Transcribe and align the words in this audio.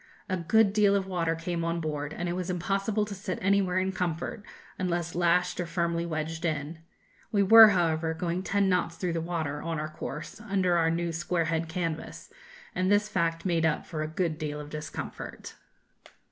A 0.27 0.35
good 0.37 0.73
deal 0.73 0.95
of 0.95 1.05
water 1.05 1.35
came 1.35 1.63
on 1.63 1.79
board, 1.79 2.11
and 2.11 2.27
it 2.27 2.33
was 2.33 2.49
impossible 2.49 3.05
to 3.05 3.13
sit 3.13 3.37
anywhere 3.39 3.77
in 3.77 3.91
comfort, 3.91 4.41
unless 4.79 5.13
lashed 5.13 5.59
or 5.59 5.67
firmly 5.67 6.07
wedged 6.07 6.43
in. 6.43 6.79
We 7.31 7.43
were, 7.43 7.67
however, 7.67 8.15
going 8.15 8.41
ten 8.41 8.67
knots 8.67 8.95
through 8.95 9.13
the 9.13 9.21
water, 9.21 9.61
on 9.61 9.79
our 9.79 9.89
course, 9.93 10.41
under 10.41 10.75
our 10.75 10.89
new 10.89 11.11
square 11.11 11.45
head 11.45 11.69
canvas; 11.69 12.33
and 12.73 12.91
this 12.91 13.09
fact 13.09 13.45
made 13.45 13.63
up 13.63 13.85
for 13.85 14.01
a 14.01 14.07
good 14.07 14.39
deal 14.39 14.59
of 14.59 14.71
discomfort. 14.71 15.53